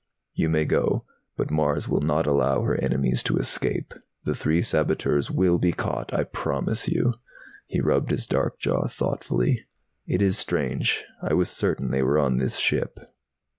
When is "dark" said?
8.25-8.57